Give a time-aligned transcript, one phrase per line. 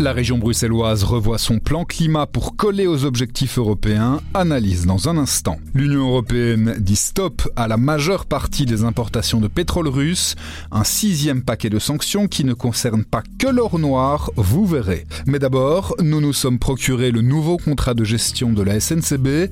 [0.00, 5.16] La région bruxelloise revoit son plan climat pour coller aux objectifs européens, analyse dans un
[5.16, 5.58] instant.
[5.72, 10.34] L'Union européenne dit stop à la majeure partie des importations de pétrole russe,
[10.72, 15.06] un sixième paquet de sanctions qui ne concerne pas que l'or noir, vous verrez.
[15.26, 19.48] Mais d'abord, nous nous sommes procuré le nouveau contrat de gestion de la SNCB.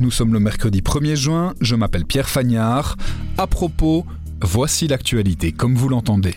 [0.00, 2.96] Nous sommes le mercredi 1er juin, je m'appelle Pierre Fagnard.
[3.38, 4.04] À propos,
[4.42, 6.34] voici l'actualité comme vous l'entendez.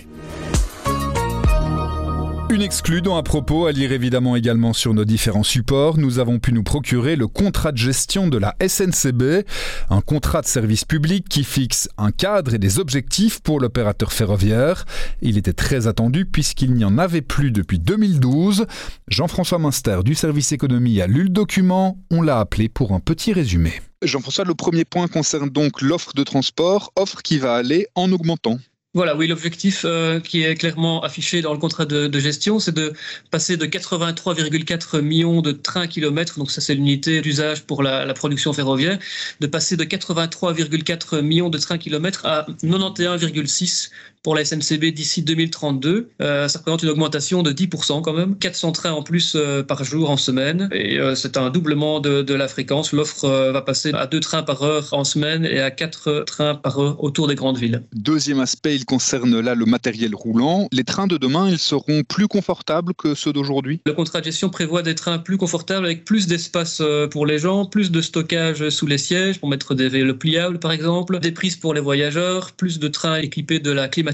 [2.50, 6.40] Une exclue dont à propos, à lire évidemment également sur nos différents supports, nous avons
[6.40, 9.46] pu nous procurer le contrat de gestion de la SNCB,
[9.90, 14.86] un contrat de service public qui fixe un cadre et des objectifs pour l'opérateur ferroviaire.
[15.22, 18.66] Il était très attendu puisqu'il n'y en avait plus depuis 2012.
[19.09, 23.34] Jean-François Minster du service économie a lu le document, on l'a appelé pour un petit
[23.34, 23.73] résumé.
[24.04, 28.58] Jean-François, le premier point concerne donc l'offre de transport, offre qui va aller en augmentant.
[28.98, 32.94] Voilà, oui, l'objectif euh, qui est clairement affiché dans le contrat de, gestion, c'est de
[33.30, 38.14] passer de 83,4 millions de trains kilomètres, donc ça c'est l'unité d'usage pour la, la,
[38.16, 38.98] production ferroviaire,
[39.39, 43.92] de passer de 83,4 millions de trains kilomètres à 91,6
[44.23, 46.10] pour la SNCB d'ici 2032.
[46.22, 49.84] Euh, ça représente une augmentation de 10% quand même, 400 trains en plus euh, par
[49.84, 52.92] jour en semaine, et euh, c'est un doublement de, de la fréquence.
[52.92, 56.80] L'offre va passer à 2 trains par heure en semaine et à 4 trains par
[56.80, 57.84] heure autour des grandes villes.
[57.94, 60.68] Deuxième aspect, il concerne là le matériel roulant.
[60.72, 63.82] Les trains de demain, ils seront plus confortables que ceux d'aujourd'hui?
[63.86, 67.66] Le contrat de gestion prévoit des trains plus confortables avec plus d'espace pour les gens,
[67.66, 71.56] plus de stockage sous les sièges pour mettre des vélos pliables par exemple, des prises
[71.56, 74.06] pour les voyageurs, plus de trains équipés de la climatisation.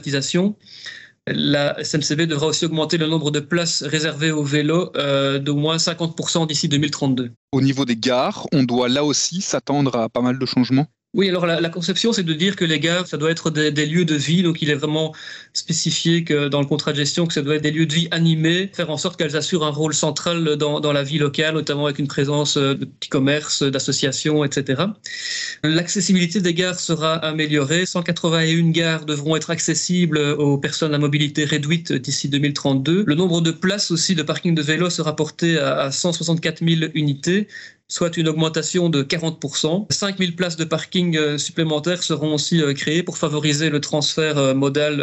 [1.26, 5.78] La SNCB devra aussi augmenter le nombre de places réservées aux vélos euh, d'au moins
[5.78, 7.32] 50% d'ici 2032.
[7.54, 10.88] Au niveau des gares, on doit là aussi s'attendre à pas mal de changements?
[11.16, 14.04] Oui, alors la, conception, c'est de dire que les gares, ça doit être des, lieux
[14.04, 14.42] de vie.
[14.42, 15.14] Donc, il est vraiment
[15.54, 18.08] spécifié que dans le contrat de gestion que ça doit être des lieux de vie
[18.10, 22.00] animés, faire en sorte qu'elles assurent un rôle central dans, la vie locale, notamment avec
[22.00, 24.86] une présence de petits commerces, d'associations, etc.
[25.64, 27.86] L'accessibilité des gares sera améliorée.
[27.86, 33.04] 181 gares devront être accessibles aux personnes à mobilité réduite d'ici 2032.
[33.06, 36.92] Le nombre de places aussi de parking de vélos sera porté à, à 164 000
[36.96, 37.48] unités
[37.94, 39.86] soit une augmentation de 40%.
[39.92, 44.56] 5000 places de parking euh, supplémentaires seront aussi euh, créées pour favoriser le transfert euh,
[44.56, 44.94] modal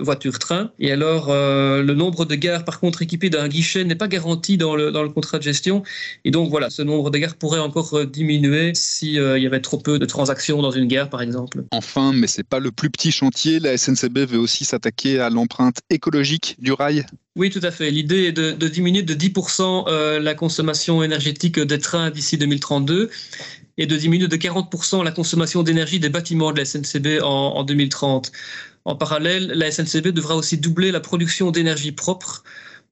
[0.00, 0.70] voiture-train.
[0.78, 4.76] Et alors, le nombre de gares, par contre, équipées d'un guichet n'est pas garanti dans
[4.76, 5.82] le, dans le contrat de gestion.
[6.24, 9.98] Et donc, voilà, ce nombre de gares pourrait encore diminuer s'il y avait trop peu
[9.98, 11.64] de transactions dans une gare, par exemple.
[11.70, 15.80] Enfin, mais c'est pas le plus petit chantier, la SNCB veut aussi s'attaquer à l'empreinte
[15.90, 17.06] écologique du rail.
[17.38, 17.92] Oui, tout à fait.
[17.92, 23.10] L'idée est de, diminuer de 10% euh, la consommation énergétique des trains d'ici 2032
[23.76, 27.62] et de diminuer de 40% la consommation d'énergie des bâtiments de la SNCB en, en
[27.62, 28.32] 2030.
[28.84, 32.42] En parallèle, la SNCB devra aussi doubler la production d'énergie propre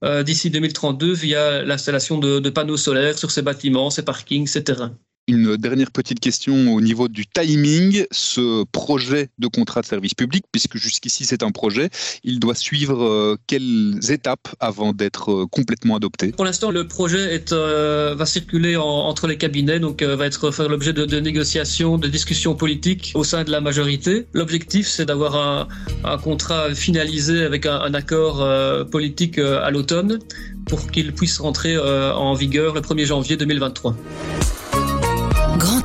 [0.04, 4.96] euh, d'ici 2032 via l'installation de, panneaux solaires sur ces bâtiments, ces parkings, ces terrains.
[5.28, 8.06] Une dernière petite question au niveau du timing.
[8.12, 11.90] Ce projet de contrat de service public, puisque jusqu'ici c'est un projet,
[12.22, 16.30] il doit suivre euh, quelles étapes avant d'être euh, complètement adopté?
[16.30, 20.68] Pour l'instant, le projet euh, va circuler en, entre les cabinets, donc va être faire
[20.68, 24.28] l'objet de, négociations, de discussions politiques au sein de la majorité.
[24.32, 25.66] L'objectif, c'est d'avoir
[26.04, 28.46] un, contrat finalisé avec un, accord
[28.90, 30.20] politique à l'automne
[30.66, 33.96] pour qu'il puisse rentrer en vigueur le 1er janvier 2023.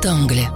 [0.01, 0.49] Grand angle.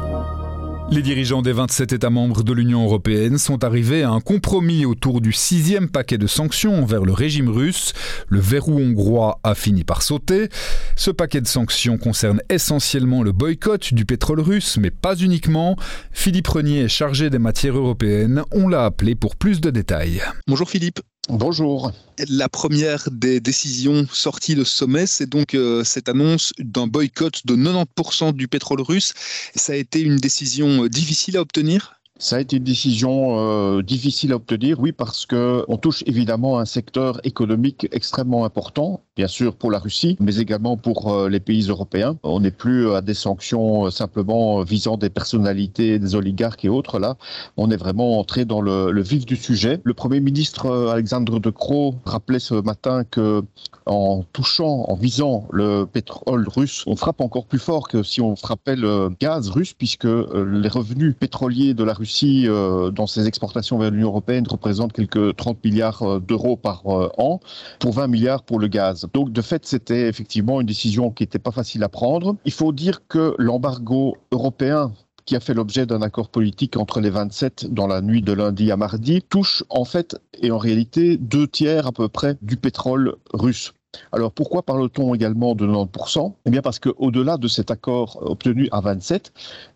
[0.89, 5.21] Les dirigeants des 27 États membres de l'Union européenne sont arrivés à un compromis autour
[5.21, 7.93] du sixième paquet de sanctions envers le régime russe.
[8.27, 10.49] Le verrou hongrois a fini par sauter.
[10.95, 15.75] Ce paquet de sanctions concerne essentiellement le boycott du pétrole russe, mais pas uniquement.
[16.11, 18.43] Philippe Renier est chargé des matières européennes.
[18.51, 20.21] On l'a appelé pour plus de détails.
[20.47, 20.99] Bonjour Philippe.
[21.29, 21.91] Bonjour.
[22.29, 27.47] La première des décisions sorties de ce sommet, c'est donc euh, cette annonce d'un boycott
[27.47, 29.13] de 90% du pétrole russe.
[29.55, 31.99] Ça a été une décision difficile à obtenir?
[32.17, 36.59] Ça a été une décision euh, difficile à obtenir, oui, parce que on touche évidemment
[36.59, 41.41] un secteur économique extrêmement important, bien sûr pour la Russie, mais également pour euh, les
[41.41, 42.17] pays européens.
[42.23, 46.99] On n'est plus à des sanctions simplement visant des personnalités, des oligarques et autres.
[46.99, 47.17] Là,
[47.57, 49.81] on est vraiment entré dans le, vif du sujet.
[49.83, 53.43] Le Premier ministre euh, Alexandre De Croo rappelait ce matin que
[53.85, 58.35] en touchant, en visant le pétrole russe, on frappe encore plus fort que si on
[58.35, 62.47] frappait le gaz russe, puisque les revenus pétroliers de la Russie Russie,
[62.93, 67.39] dans ses exportations vers l'Union européenne, représente quelques 30 milliards d'euros par an,
[67.79, 69.07] pour 20 milliards pour le gaz.
[69.13, 72.35] Donc, de fait, c'était effectivement une décision qui n'était pas facile à prendre.
[72.45, 74.91] Il faut dire que l'embargo européen
[75.25, 78.71] qui a fait l'objet d'un accord politique entre les 27 dans la nuit de lundi
[78.71, 83.15] à mardi, touche en fait et en réalité deux tiers à peu près du pétrole
[83.33, 83.73] russe.
[84.11, 88.81] Alors pourquoi parle-t-on également de 90% Eh bien parce qu'au-delà de cet accord obtenu à
[88.81, 89.31] 27,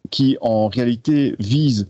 [0.09, 1.87] qui en réalité vise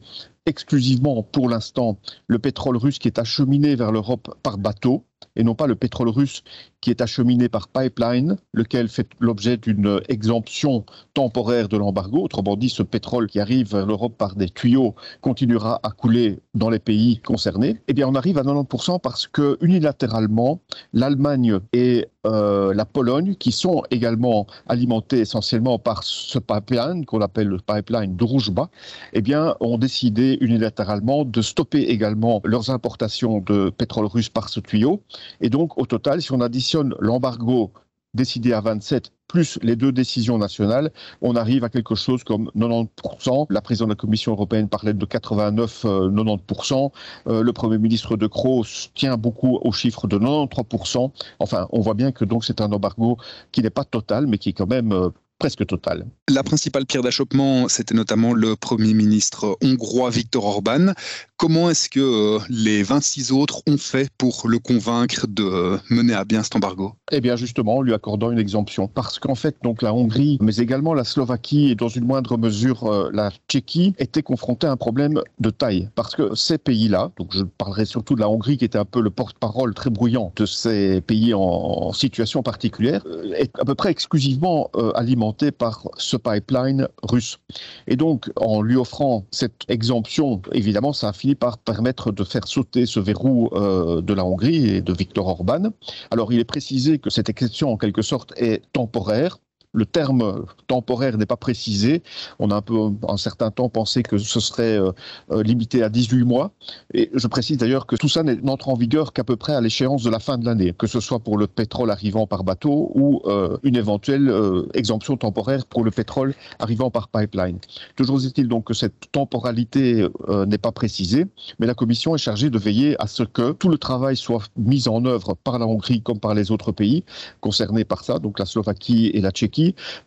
[0.49, 5.05] exclusivement pour l'instant le pétrole russe qui est acheminé vers l'Europe par bateau,
[5.35, 6.43] et non pas le pétrole russe
[6.81, 12.23] qui est acheminé par pipeline, lequel fait l'objet d'une exemption temporaire de l'embargo.
[12.23, 16.69] Autrement dit, ce pétrole qui arrive vers l'Europe par des tuyaux continuera à couler dans
[16.69, 17.81] les pays concernés.
[17.87, 20.61] Eh bien, on arrive à 90% parce que unilatéralement,
[20.93, 27.47] l'Allemagne et euh, la Pologne, qui sont également alimentés essentiellement par ce pipeline qu'on appelle
[27.47, 28.69] le pipeline Druzhba,
[29.13, 34.59] eh bien, ont décidé unilatéralement de stopper également leurs importations de pétrole russe par ce
[34.59, 35.01] tuyau.
[35.41, 37.71] Et donc, au total, si on additionne l'embargo
[38.13, 40.91] décidé à 27 plus les deux décisions nationales,
[41.21, 43.45] on arrive à quelque chose comme 90%.
[43.49, 46.91] La présidente de la Commission européenne parlait de 89-90%.
[47.27, 48.65] Euh, euh, le Premier ministre de Croo
[48.95, 51.11] tient beaucoup au chiffre de 93%.
[51.39, 53.17] Enfin, on voit bien que donc c'est un embargo
[53.51, 55.09] qui n'est pas total, mais qui est quand même euh,
[55.39, 56.05] presque total.
[56.29, 60.93] La principale pierre d'achoppement, c'était notamment le Premier ministre hongrois Viktor Orban.
[61.39, 66.25] Comment est-ce que euh, les 26 autres ont fait pour le convaincre de mener à
[66.25, 66.95] bien cet embargo?
[67.13, 68.89] Eh bien justement, en lui accordant une exemption.
[68.89, 72.83] Parce qu'en fait, donc la Hongrie, mais également la Slovaquie et dans une moindre mesure
[72.87, 75.87] euh, la Tchéquie, étaient confrontés à un problème de taille.
[75.95, 78.99] Parce que ces pays-là, donc je parlerai surtout de la Hongrie qui était un peu
[78.99, 83.91] le porte-parole très bruyant de ces pays en, situation particulière, euh, est à peu près
[83.91, 87.39] exclusivement alimenté par ce pipeline russe.
[87.87, 92.47] Et donc, en lui offrant cette exemption, évidemment, ça a fini par permettre de faire
[92.47, 95.71] sauter ce verrou euh, de la Hongrie et de Viktor Orban.
[96.11, 99.37] Alors, il est précisé que cette exception, en quelque sorte, est temporaire
[99.73, 102.01] le terme temporaire n'est pas précisé.
[102.39, 102.75] On a un peu,
[103.07, 104.91] un certain temps, pensé que ce serait euh,
[105.31, 106.51] euh, limité à 18 mois.
[106.93, 110.03] Et je précise d'ailleurs que tout ça n'entre en vigueur qu'à peu près à l'échéance
[110.03, 113.21] de la fin de l'année, que ce soit pour le pétrole arrivant par bateau ou
[113.25, 114.33] euh, une éventuelle
[114.73, 117.59] exemption temporaire pour le pétrole arrivant par pipeline.
[117.95, 120.07] Toujours est-il donc que cette temporalité
[120.47, 121.25] n'est pas précisée,
[121.59, 124.87] mais la Commission est chargée de veiller à ce que tout le travail soit mis
[124.87, 127.03] en œuvre par la Hongrie comme par les autres pays
[127.41, 129.58] concernés par ça, donc la Slovaquie et la Tchéquie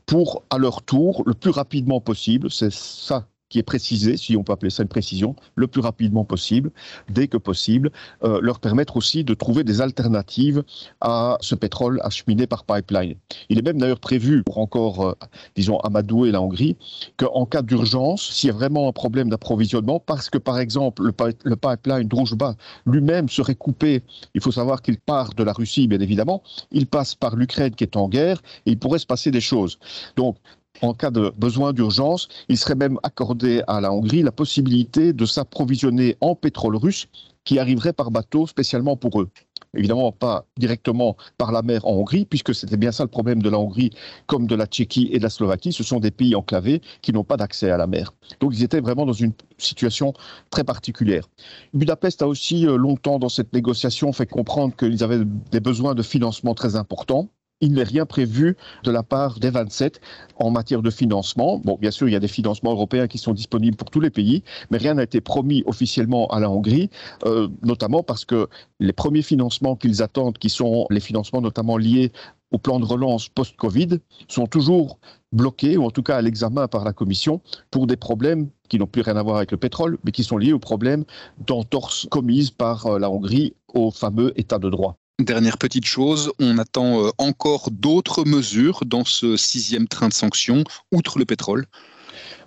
[0.07, 4.43] pour, à leur tour, le plus rapidement possible, c'est ça qui est précisé, si on
[4.43, 6.71] peut appeler ça une précision, le plus rapidement possible,
[7.11, 7.93] dès que possible,
[8.25, 10.65] euh, leur permettre aussi de trouver des alternatives
[11.03, 13.17] à ce pétrole acheminé par pipeline.
[13.51, 15.13] Il est même d'ailleurs prévu pour encore, euh,
[15.55, 16.79] disons, Amadou et la Hongrie,
[17.19, 21.13] qu'en cas d'urgence, s'il y a vraiment un problème d'approvisionnement, parce que par exemple le,
[21.45, 22.57] le pipeline Druzhba
[22.87, 24.03] lui-même serait coupé,
[24.35, 27.85] il faut savoir qu'il part de la Russie, bien évidemment, il passe par l'Ukraine qui
[27.85, 29.79] est en guerre, et il pourrait se passer des choses.
[30.17, 30.37] Donc
[30.81, 35.27] en cas de besoin d'urgence, il serait même accordé à la Hongrie la possibilité de
[35.27, 37.07] s'approvisionner en pétrole russe
[37.45, 39.29] qui arriverait par bateau spécialement pour eux.
[39.75, 43.49] Évidemment, pas directement par la mer en Hongrie, puisque c'était bien ça le problème de
[43.49, 43.91] la Hongrie,
[44.27, 45.73] comme de la Tchéquie et de la Slovaquie.
[45.73, 48.13] Ce sont des pays enclavés qui n'ont pas d'accès à la mer.
[48.41, 50.13] Donc ils étaient vraiment dans une situation
[50.51, 51.27] très particulière.
[51.73, 56.03] Budapest a aussi euh, longtemps, dans cette négociation, fait comprendre qu'ils avaient des besoins de
[56.03, 57.31] financement très importants
[57.63, 60.01] il n'est rien prévu de la part des 27
[60.37, 61.61] en matière de financement.
[61.65, 64.11] Bon, bien sûr, il y a des financements européens qui sont disponibles pour tous les
[64.11, 66.91] pays, mais rien n'a été promis officiellement à la Hongrie,
[67.25, 68.49] euh, notamment parce que
[68.81, 72.13] les premiers financements qu'ils attendent, qui sont les financements notamment liés
[72.51, 74.99] au plan de relance post-Covid, sont toujours
[75.31, 77.41] bloqués, ou en tout cas à l'examen par la Commission,
[77.71, 80.37] pour des problèmes qui n'ont plus rien à voir avec le pétrole, mais qui sont
[80.37, 81.05] liés aux problèmes
[81.47, 84.99] d'entorse commise par euh, la Hongrie au fameux État de droit.
[85.23, 90.65] Dernière petite chose, on attend euh, encore d'autres mesures dans ce sixième train de sanctions,
[90.91, 91.67] outre le pétrole.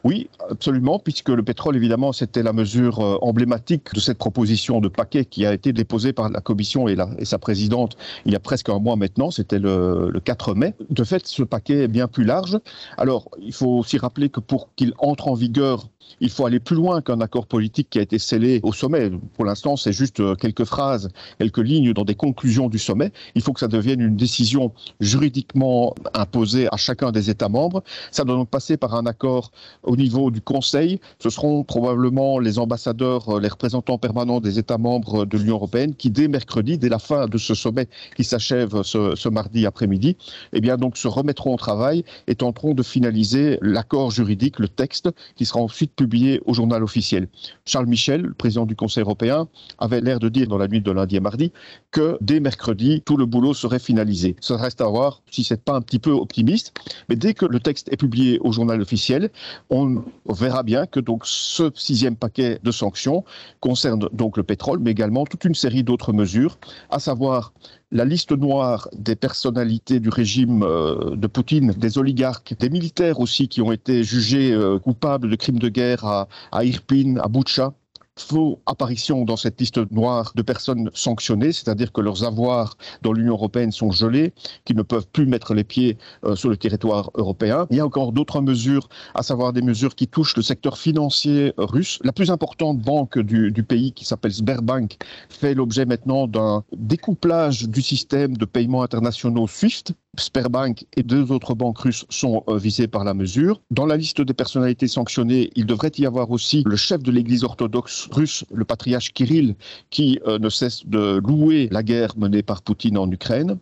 [0.05, 4.87] Oui, absolument, puisque le pétrole, évidemment, c'était la mesure euh, emblématique de cette proposition de
[4.87, 8.69] paquet qui a été déposée par la Commission et, sa présidente il y a presque
[8.69, 10.75] un mois maintenant, c'était le, le, 4 mai.
[10.91, 12.59] De fait, ce paquet est bien plus large.
[12.99, 16.75] Alors, il faut aussi rappeler que pour qu'il entre en vigueur il faut aller plus
[16.75, 19.11] loin qu'un accord politique qui a été scellé au sommet.
[19.33, 21.09] Pour l'instant, c'est juste euh, quelques phrases,
[21.39, 23.11] quelques lignes dans des conclusions du sommet.
[23.35, 27.83] Il faut que ça devienne une décision juridiquement imposée à chacun des États membres.
[28.11, 29.51] Ça doit donc passer par un accord
[29.95, 35.23] au niveau du Conseil, ce seront probablement les ambassadeurs, les représentants permanents des États membres
[35.23, 37.87] de l'Union européenne qui, dès mercredi, dès la fin de ce sommet
[38.17, 40.17] qui s'achève ce, mardi après-midi,
[40.51, 45.09] eh bien donc se remettront au travail et tenteront de finaliser l'accord juridique, le texte,
[45.37, 47.29] qui sera ensuite publié au journal officiel.
[47.65, 49.47] Charles Michel, le président du Conseil européen,
[49.77, 51.53] avait l'air de dire dans la nuit de lundi et mardi
[51.91, 54.35] que dès mercredi, tout le boulot serait finalisé.
[54.41, 56.73] Ça reste à voir si c'est pas un petit peu optimiste,
[57.07, 59.29] mais dès que le texte est publié au journal officiel,
[59.69, 59.84] on
[60.27, 63.23] verra bien que ce sixième paquet de sanctions
[63.59, 66.57] concerne donc le pétrole, mais également toute une série d'autres mesures,
[66.89, 67.53] à savoir
[67.91, 73.47] la liste noire des personnalités du régime euh, de Poutine, des oligarques, des militaires aussi
[73.47, 77.73] qui ont été jugés euh, coupables de crimes de guerre à, à Irpin, à Boutcha,
[78.17, 83.33] faux apparition dans cette liste noire de personnes sanctionnées, c'est-à-dire que leurs avoirs dans l'Union
[83.33, 87.67] européenne sont gelés, qu'ils ne peuvent plus mettre les pieds euh, sur le territoire européen.
[87.71, 91.53] Il y a encore d'autres mesures, à savoir des mesures qui touchent le secteur financier
[91.57, 91.99] russe.
[92.03, 94.97] La plus importante banque du, du pays, qui s'appelle Sberbank,
[95.29, 101.55] fait l'objet maintenant d'un découplage du système de paiement internationaux SWIFT, Sperbank et deux autres
[101.55, 103.61] banques russes sont euh, visées par la mesure.
[103.71, 107.43] Dans la liste des personnalités sanctionnées, il devrait y avoir aussi le chef de l'Église
[107.43, 109.55] orthodoxe russe, le patriarche Kirill,
[109.89, 113.57] qui euh, ne cesse de louer la guerre menée par Poutine en Ukraine.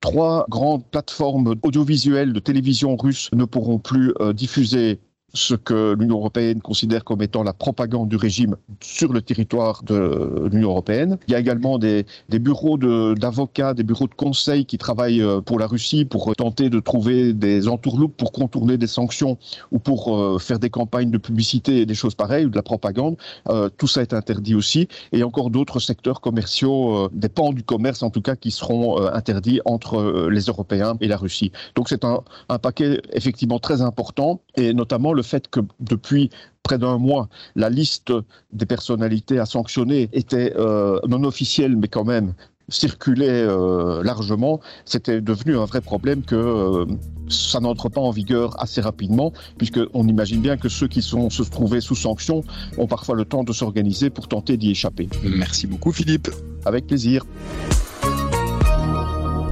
[0.00, 5.00] Trois grandes plateformes audiovisuelles de télévision russe ne pourront plus euh, diffuser
[5.34, 10.48] ce que l'Union européenne considère comme étant la propagande du régime sur le territoire de
[10.50, 11.18] l'Union européenne.
[11.28, 15.22] Il y a également des, des bureaux d'avocats, de, des bureaux de conseil qui travaillent
[15.22, 19.36] euh, pour la Russie pour tenter de trouver des entourloupes pour contourner des sanctions
[19.72, 22.62] ou pour euh, faire des campagnes de publicité et des choses pareilles ou de la
[22.62, 23.16] propagande.
[23.48, 24.88] Euh, tout ça est interdit aussi.
[25.12, 29.00] Et encore d'autres secteurs commerciaux, euh, des pans du commerce en tout cas, qui seront
[29.00, 31.50] euh, interdits entre euh, les Européens et la Russie.
[31.74, 36.30] Donc c'est un, un paquet effectivement très important et notamment le fait que depuis
[36.62, 38.12] près d'un mois, la liste
[38.52, 42.34] des personnalités à sanctionner était euh, non officielle, mais quand même
[42.68, 46.86] circulait euh, largement, c'était devenu un vrai problème que euh,
[47.28, 51.42] ça n'entre pas en vigueur assez rapidement, puisqu'on imagine bien que ceux qui sont se
[51.42, 52.42] trouvaient sous sanction
[52.78, 55.08] ont parfois le temps de s'organiser pour tenter d'y échapper.
[55.22, 56.28] Merci beaucoup Philippe.
[56.64, 57.26] Avec plaisir.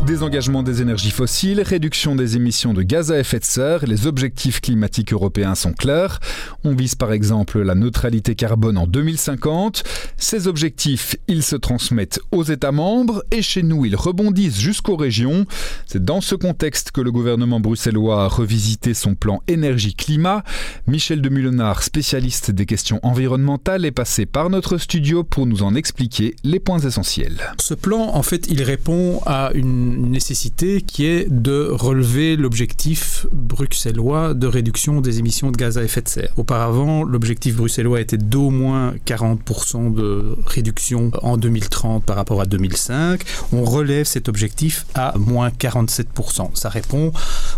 [0.06, 4.60] Désengagement des énergies fossiles, réduction des émissions de gaz à effet de serre, les objectifs
[4.60, 6.18] climatiques européens sont clairs.
[6.64, 9.84] On vise par exemple la neutralité carbone en 2050.
[10.16, 15.46] Ces objectifs, ils se transmettent aux États membres et chez nous, ils rebondissent jusqu'aux régions.
[15.86, 20.42] C'est dans ce contexte que le gouvernement bruxellois a revisité son plan énergie-climat.
[20.88, 25.76] Michel de Mulenard, spécialiste des questions environnementales, est passé par notre studio pour nous en
[25.76, 27.54] expliquer les points essentiels.
[27.60, 34.34] Ce plan, en fait, il répond à une nécessité qui est de relever l'objectif bruxellois
[34.34, 36.32] de réduction des émissions de gaz à effet de serre.
[36.36, 43.22] Auparavant, l'objectif bruxellois était d'au moins 40% de réduction en 2030 par rapport à 2005.
[43.52, 46.50] On relève cet objectif à moins 47%.
[46.54, 47.12] Ça répond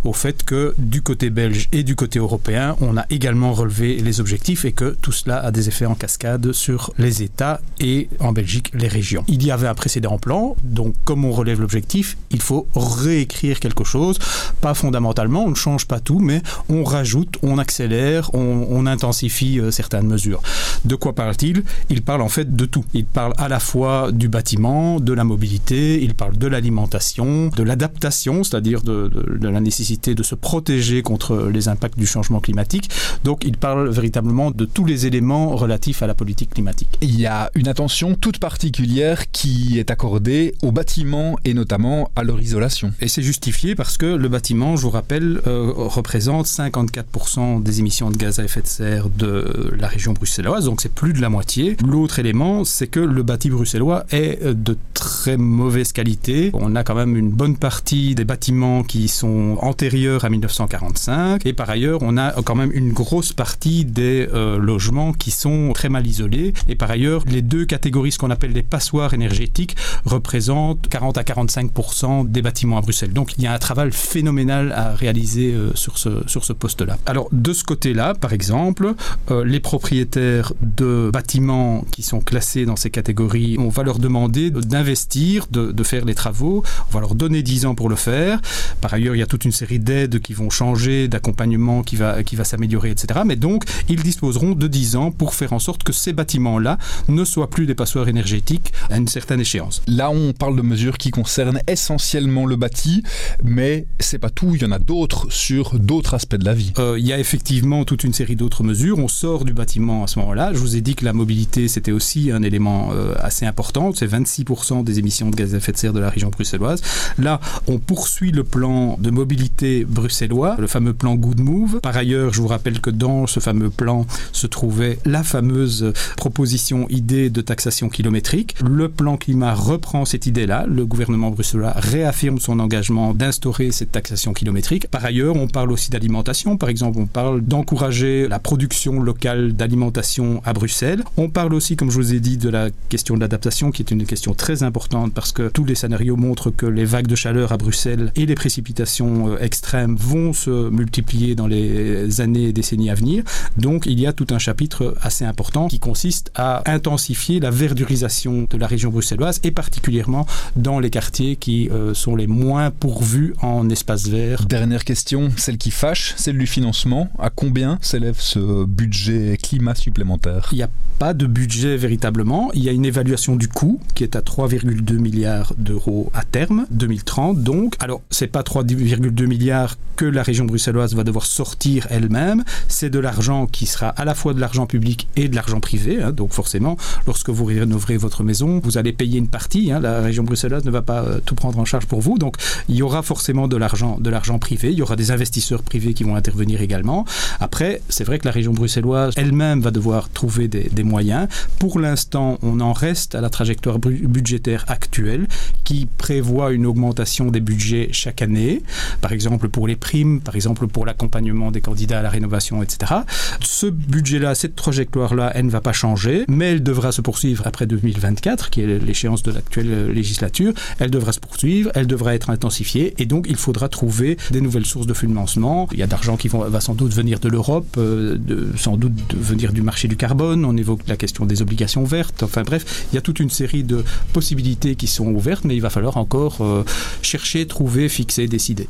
[0.05, 4.21] au fait que du côté belge et du côté européen, on a également relevé les
[4.21, 8.33] objectifs et que tout cela a des effets en cascade sur les États et en
[8.33, 9.25] Belgique les régions.
[9.29, 13.85] Il y avait un précédent plan, donc comme on relève l'objectif, il faut réécrire quelque
[13.85, 14.19] chose,
[14.61, 19.71] pas fondamentalement, on ne change pas tout, mais on rajoute, on accélère, on, intensifie euh,
[19.71, 20.43] certaines mesures.
[20.85, 21.65] De quoi parle-t-il?
[21.89, 22.85] Il parle en fait de tout.
[22.93, 27.63] Il parle à la fois du bâtiment, de la mobilité, il parle de l'alimentation, de
[27.63, 32.91] l'adaptation, c'est-à-dire de, la nécessité de se protéger contre les impacts du changement climatique.
[33.25, 36.99] Donc il parle véritablement de tous les éléments relatifs à la politique climatique.
[37.01, 42.41] Il y a une attention toute particulière qui est accordée au bâtiment et notamment leur
[42.41, 42.93] isolation.
[43.01, 48.11] Et c'est justifié parce que le bâtiment, je vous rappelle, euh, représente 54% des émissions
[48.11, 51.29] de gaz à effet de serre de la région bruxelloise, donc c'est plus de la
[51.29, 51.77] moitié.
[51.87, 56.51] L'autre élément, c'est que le bâti bruxellois est de très mauvaise qualité.
[56.55, 61.53] On a quand même une bonne partie des bâtiments qui sont antérieurs à 1945 et
[61.53, 65.89] par ailleurs, on a quand même une grosse partie des euh, logements qui sont très
[65.89, 70.89] mal isolés et par ailleurs, les deux catégories, ce qu'on appelle des passoires énergétiques, représentent
[70.89, 73.13] 40 à 45% des bâtiments à Bruxelles.
[73.13, 76.99] Donc il y a un travail phénoménal à réaliser euh, sur ce, sur ce poste-là.
[77.07, 78.95] Alors de ce côté-là, par exemple,
[79.31, 84.51] euh, les propriétaires de bâtiments qui sont classés dans ces catégories, on va leur demander
[84.51, 88.41] d'investir, de, de faire les travaux, on va leur donner 10 ans pour le faire.
[88.81, 92.23] Par ailleurs, il y a toute une série d'aides qui vont changer, d'accompagnement qui va,
[92.23, 93.21] qui va s'améliorer, etc.
[93.25, 97.25] Mais donc, ils disposeront de 10 ans pour faire en sorte que ces bâtiments-là ne
[97.25, 99.83] soient plus des passoires énergétiques à une certaine échéance.
[99.87, 103.05] Là, on parle de mesures qui concernent essentiellement essentiellement le bâti,
[103.45, 104.55] mais c'est pas tout.
[104.57, 106.73] Il y en a d'autres sur d'autres aspects de la vie.
[106.79, 108.99] Euh, il y a effectivement toute une série d'autres mesures.
[108.99, 110.53] On sort du bâtiment à ce moment-là.
[110.53, 113.93] Je vous ai dit que la mobilité, c'était aussi un élément euh, assez important.
[113.95, 116.83] C'est 26% des émissions de gaz à effet de serre de la région bruxelloise.
[117.19, 121.81] Là, on poursuit le plan de mobilité bruxellois, le fameux plan Good Move.
[121.81, 126.89] Par ailleurs, je vous rappelle que dans ce fameux plan se trouvait la fameuse proposition
[126.89, 128.57] idée de taxation kilométrique.
[128.61, 130.67] Le plan climat reprend cette idée-là.
[130.67, 134.89] Le gouvernement bruxellois réaffirme son engagement d'instaurer cette taxation kilométrique.
[134.89, 136.57] Par ailleurs, on parle aussi d'alimentation.
[136.57, 141.05] Par exemple, on parle d'encourager la production locale d'alimentation à Bruxelles.
[141.17, 143.91] On parle aussi, comme je vous ai dit, de la question de l'adaptation, qui est
[143.91, 147.53] une question très importante parce que tous les scénarios montrent que les vagues de chaleur
[147.53, 152.91] à Bruxelles et les précipitations euh, extrêmes vont se multiplier dans les années et décennies
[152.91, 153.25] à venir.
[153.57, 158.47] Donc, il y a tout un chapitre assez important qui consiste à intensifier la verdurisation
[158.49, 160.27] de la région bruxelloise et particulièrement
[160.57, 164.47] dans les quartiers qui euh, sont les moins pourvus en espaces verts.
[164.47, 167.11] Dernière question, celle qui fâche, celle du financement.
[167.19, 170.49] À combien s'élève ce budget climat supplémentaire?
[170.53, 172.51] Il n'y a pas de budget véritablement.
[172.55, 176.67] Il y a une évaluation du coût qui est à 3,2 milliards d'euros à terme,
[176.71, 177.75] 2030 donc.
[177.81, 182.45] Alors, c'est pas 3,2 milliards que la région bruxelloise va devoir sortir elle-même.
[182.69, 186.03] C'est de l'argent qui sera à la fois de l'argent public et de l'argent privé.
[186.03, 186.13] Hein.
[186.13, 186.77] Donc, forcément,
[187.07, 189.73] lorsque vous rénoverez votre maison, vous allez payer une partie.
[189.73, 189.81] Hein.
[189.81, 192.19] La région bruxelloise ne va pas euh, tout prendre en charge pour vous.
[192.19, 192.37] Donc,
[192.69, 194.73] il y aura forcément de l'argent, de l'argent privé.
[194.73, 197.05] Il y aura des investisseurs privés qui vont intervenir également.
[197.41, 201.29] Après, c'est vrai que la région bruxelloise elle-même va devoir trouver des, des moyens.
[201.59, 205.27] Pour l'instant, on en reste à la trajectoire budgétaire actuelle
[205.65, 208.63] qui prévoit une augmentation des budgets chaque année.
[209.01, 212.93] Par exemple, pour les primes, par exemple, pour l'accompagnement des candidats à la rénovation, etc.
[213.41, 217.67] Ce budget-là, cette trajectoire-là, elle ne va pas changer, mais elle devra se poursuivre après
[217.67, 220.53] 2024, qui est l'échéance de l'actuelle législature.
[220.79, 221.45] Elle devra se poursuivre,
[221.75, 225.69] elle devra être intensifiée, et donc il faudra trouver des nouvelles sources de financement.
[225.73, 228.19] Il y a d'argent qui va sans doute venir de l'Europe, euh,
[228.57, 230.45] sans doute venir du marché du carbone.
[230.45, 232.23] On évoque la question des obligations vertes.
[232.23, 235.61] Enfin bref, il y a toute une série de possibilités qui sont ouvertes, mais il
[235.61, 236.65] va falloir encore euh,
[237.03, 238.69] chercher, trouver, fixer, décider.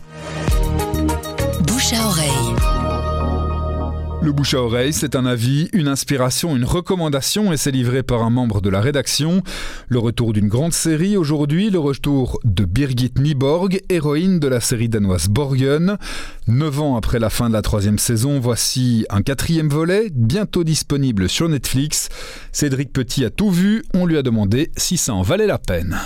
[1.66, 2.73] Bouche à oreille.
[4.24, 8.22] Le bouche à oreille, c'est un avis, une inspiration, une recommandation et c'est livré par
[8.22, 9.42] un membre de la rédaction.
[9.88, 14.88] Le retour d'une grande série aujourd'hui, le retour de Birgit Nyborg, héroïne de la série
[14.88, 15.98] danoise Borgen.
[16.48, 21.28] Neuf ans après la fin de la troisième saison, voici un quatrième volet, bientôt disponible
[21.28, 22.08] sur Netflix.
[22.50, 26.00] Cédric Petit a tout vu, on lui a demandé si ça en valait la peine.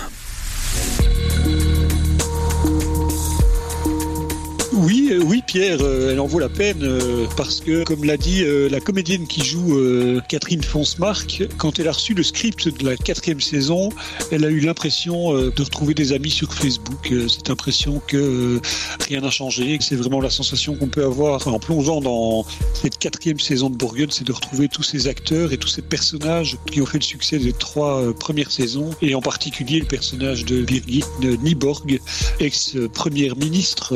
[5.49, 9.25] Pierre, euh, elle en vaut la peine euh, parce que, comme l'a dit la comédienne
[9.25, 9.79] qui joue
[10.27, 13.89] Catherine Fonsemark, quand elle a reçu le script de la quatrième saison,
[14.31, 17.11] elle a eu l'impression de retrouver des amis sur Facebook.
[17.27, 18.59] Cette impression que
[19.07, 22.99] rien n'a changé, que c'est vraiment la sensation qu'on peut avoir en plongeant dans cette
[22.99, 26.81] quatrième saison de Bourgogne, c'est de retrouver tous ces acteurs et tous ces personnages qui
[26.81, 31.05] ont fait le succès des trois premières saisons, et en particulier le personnage de Birgit
[31.21, 31.99] Nyborg,
[32.39, 33.95] ex-première ministre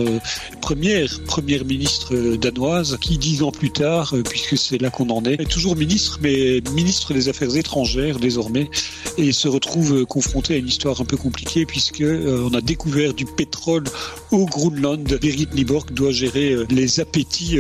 [0.62, 5.24] première première ministre danoise qui, dix ans plus tard, euh, puisque c'est là qu'on en
[5.26, 8.70] est, est toujours ministre, mais ministre des Affaires étrangères désormais,
[9.18, 13.14] et se retrouve confronté à une histoire un peu compliquée puisque euh, on a découvert
[13.14, 13.84] du pétrole
[14.32, 15.20] au Groenland.
[15.22, 17.58] Berit Nyborg doit gérer euh, les appétits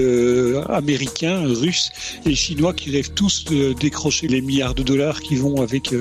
[0.69, 1.91] américains, russes
[2.26, 5.93] et chinois qui rêvent tous de décrocher les milliards de dollars qui vont avec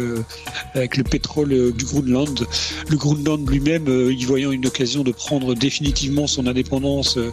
[0.75, 2.47] avec le pétrole du Groenland.
[2.89, 7.33] Le Groenland lui-même, y voyant une occasion de prendre définitivement son indépendance euh,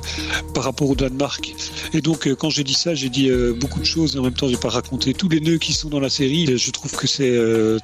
[0.54, 1.54] par rapport au Danemark.
[1.94, 4.24] Et donc, euh, quand j'ai dit ça, j'ai dit euh, beaucoup de choses et en
[4.24, 6.58] même temps, j'ai pas raconté tous les nœuds qui sont dans la série.
[6.58, 7.38] Je trouve que c'est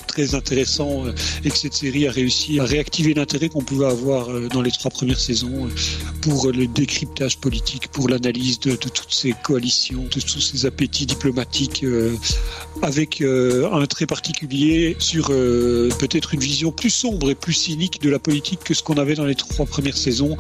[0.08, 1.04] très intéressant
[1.44, 4.91] et que cette série a réussi à réactiver l'intérêt qu'on pouvait avoir dans les trois
[4.91, 5.68] premières saisons
[6.22, 11.06] pour le décryptage politique, pour l'analyse de, de, toutes ces coalitions, de tous ces appétits
[11.06, 11.86] diplomatiques,
[12.82, 18.20] avec un trait particulier sur peut-être une vision plus sombre et plus cynique de la
[18.20, 20.38] politique que ce qu'on avait dans les trois premières saisons,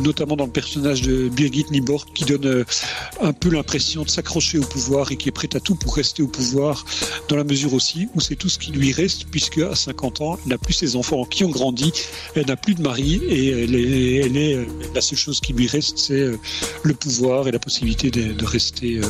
[0.00, 2.64] notamment dans le personnage de Birgit Nyborg qui donne euh,
[3.20, 6.22] un peu l'impression de s'accrocher au pouvoir et qui est prête à tout pour rester
[6.22, 6.84] au pouvoir
[7.28, 10.38] dans la mesure aussi où c'est tout ce qui lui reste puisque à 50 ans,
[10.44, 11.92] elle n'a plus ses enfants qui ont grandi,
[12.34, 13.74] elle n'a plus de mari et elle
[14.36, 16.38] est, euh, la seule chose qui lui reste c'est euh,
[16.82, 19.00] le pouvoir et la possibilité de, de rester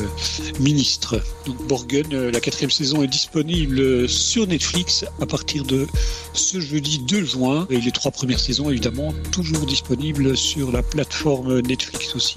[0.59, 1.21] ministre.
[1.45, 5.87] Donc Borgen, la quatrième saison est disponible sur Netflix à partir de
[6.33, 11.61] ce jeudi 2 juin et les trois premières saisons évidemment toujours disponibles sur la plateforme
[11.61, 12.36] Netflix aussi.